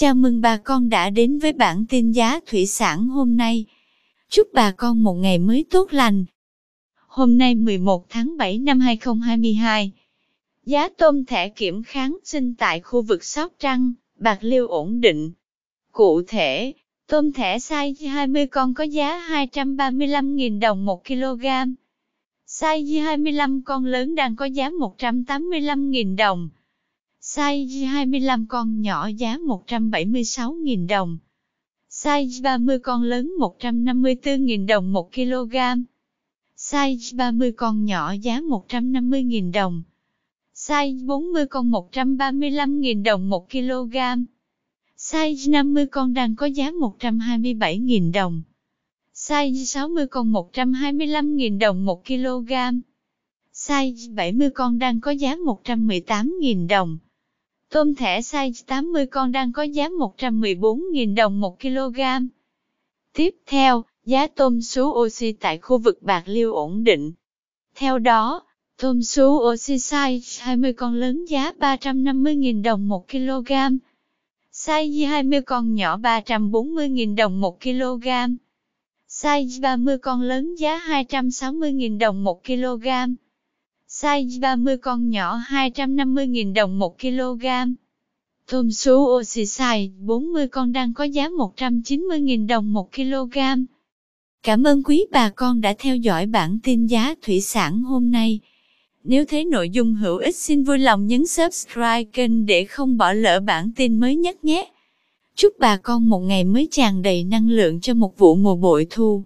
Chào 0.00 0.14
mừng 0.14 0.40
bà 0.40 0.56
con 0.56 0.88
đã 0.88 1.10
đến 1.10 1.38
với 1.38 1.52
bản 1.52 1.84
tin 1.88 2.12
giá 2.12 2.40
thủy 2.46 2.66
sản 2.66 3.08
hôm 3.08 3.36
nay. 3.36 3.64
Chúc 4.28 4.48
bà 4.52 4.70
con 4.70 5.02
một 5.02 5.14
ngày 5.14 5.38
mới 5.38 5.64
tốt 5.70 5.92
lành. 5.92 6.24
Hôm 7.06 7.38
nay 7.38 7.54
11 7.54 8.06
tháng 8.08 8.36
7 8.36 8.58
năm 8.58 8.80
2022, 8.80 9.92
giá 10.66 10.88
tôm 10.88 11.24
thẻ 11.24 11.48
kiểm 11.48 11.82
kháng 11.82 12.18
sinh 12.24 12.54
tại 12.54 12.80
khu 12.80 13.02
vực 13.02 13.24
Sóc 13.24 13.52
Trăng, 13.58 13.92
Bạc 14.16 14.38
Liêu 14.40 14.68
ổn 14.68 15.00
định. 15.00 15.32
Cụ 15.92 16.22
thể, 16.22 16.72
tôm 17.06 17.32
thẻ 17.32 17.58
size 17.58 18.10
20 18.10 18.46
con 18.46 18.74
có 18.74 18.84
giá 18.84 19.28
235.000 19.28 20.60
đồng 20.60 20.84
1 20.84 21.04
kg. 21.06 21.46
Size 22.46 23.02
25 23.02 23.62
con 23.62 23.84
lớn 23.84 24.14
đang 24.14 24.36
có 24.36 24.44
giá 24.44 24.70
185.000 24.70 26.16
đồng. 26.16 26.48
Size 27.30 27.86
25 27.86 28.46
con 28.46 28.80
nhỏ 28.80 29.06
giá 29.06 29.38
176.000 29.38 30.86
đồng. 30.86 31.18
Size 31.90 32.42
30 32.42 32.78
con 32.78 33.02
lớn 33.02 33.32
154.000 33.38 34.66
đồng 34.66 34.92
1 34.92 35.12
kg. 35.12 35.56
Size 36.56 37.16
30 37.16 37.52
con 37.52 37.84
nhỏ 37.84 38.12
giá 38.12 38.40
150.000 38.40 39.52
đồng. 39.52 39.82
Size 40.54 41.06
40 41.06 41.46
con 41.46 41.70
135.000 41.70 43.02
đồng 43.02 43.28
1 43.28 43.50
kg. 43.50 43.96
Size 44.96 45.50
50 45.50 45.86
con 45.86 46.14
đang 46.14 46.36
có 46.36 46.46
giá 46.46 46.70
127.000 46.70 48.12
đồng. 48.12 48.42
Size 49.14 49.64
60 49.64 50.06
con 50.06 50.32
125.000 50.32 51.58
đồng 51.58 51.84
1 51.84 52.04
kg. 52.06 52.52
Size 53.52 54.14
70 54.14 54.50
con 54.50 54.78
đang 54.78 55.00
có 55.00 55.10
giá 55.10 55.36
118.000 55.36 56.68
đồng. 56.68 56.98
Tôm 57.70 57.94
thẻ 57.94 58.20
size 58.20 58.64
80 58.66 59.06
con 59.06 59.32
đang 59.32 59.52
có 59.52 59.62
giá 59.62 59.88
114.000 59.88 61.14
đồng 61.14 61.40
1 61.40 61.60
kg. 61.60 62.00
Tiếp 63.12 63.34
theo, 63.46 63.84
giá 64.04 64.26
tôm 64.26 64.60
sú 64.60 64.82
oxy 64.82 65.32
tại 65.32 65.58
khu 65.58 65.78
vực 65.78 66.02
Bạc 66.02 66.22
Liêu 66.26 66.54
ổn 66.54 66.84
định. 66.84 67.12
Theo 67.74 67.98
đó, 67.98 68.42
tôm 68.78 69.02
sú 69.02 69.24
oxy 69.52 69.76
size 69.76 70.44
20 70.44 70.72
con 70.72 70.94
lớn 70.94 71.24
giá 71.24 71.52
350.000 71.58 72.62
đồng 72.62 72.88
1 72.88 73.08
kg. 73.08 73.52
Size 74.52 75.06
20 75.08 75.42
con 75.42 75.74
nhỏ 75.74 75.96
340.000 75.96 77.16
đồng 77.16 77.40
1 77.40 77.60
kg. 77.60 78.08
Size 79.08 79.60
30 79.60 79.98
con 79.98 80.22
lớn 80.22 80.54
giá 80.54 80.80
260.000 80.88 81.98
đồng 81.98 82.24
1 82.24 82.44
kg. 82.44 82.86
Size 84.00 84.40
30 84.40 84.76
con 84.76 85.10
nhỏ 85.10 85.40
250.000 85.48 86.54
đồng 86.54 86.78
1 86.78 86.98
kg. 87.00 87.46
Tôm 88.50 88.70
sú 88.70 88.94
oxy 89.18 89.44
size 89.44 89.90
40 90.06 90.48
con 90.48 90.72
đang 90.72 90.94
có 90.94 91.04
giá 91.04 91.28
190.000 91.28 92.46
đồng 92.46 92.72
1 92.72 92.92
kg. 92.92 93.38
Cảm 94.42 94.62
ơn 94.62 94.82
quý 94.82 95.06
bà 95.10 95.30
con 95.30 95.60
đã 95.60 95.74
theo 95.78 95.96
dõi 95.96 96.26
bản 96.26 96.58
tin 96.62 96.86
giá 96.86 97.14
thủy 97.22 97.40
sản 97.40 97.82
hôm 97.82 98.10
nay. 98.10 98.40
Nếu 99.04 99.24
thấy 99.24 99.44
nội 99.44 99.70
dung 99.70 99.94
hữu 99.94 100.16
ích 100.16 100.36
xin 100.36 100.64
vui 100.64 100.78
lòng 100.78 101.06
nhấn 101.06 101.26
subscribe 101.26 102.04
kênh 102.04 102.46
để 102.46 102.64
không 102.64 102.98
bỏ 102.98 103.12
lỡ 103.12 103.40
bản 103.40 103.72
tin 103.76 104.00
mới 104.00 104.16
nhất 104.16 104.44
nhé. 104.44 104.70
Chúc 105.34 105.52
bà 105.58 105.76
con 105.76 106.08
một 106.08 106.20
ngày 106.20 106.44
mới 106.44 106.68
tràn 106.70 107.02
đầy 107.02 107.24
năng 107.24 107.48
lượng 107.50 107.80
cho 107.80 107.94
một 107.94 108.18
vụ 108.18 108.34
mùa 108.34 108.56
bội 108.56 108.86
thu. 108.90 109.22